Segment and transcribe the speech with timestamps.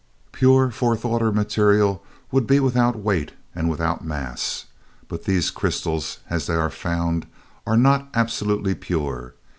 [0.31, 4.65] Pure fourth order material would be without weight and without mass;
[5.07, 7.27] but these crystals as they are found
[7.67, 9.35] are not absolutely pure.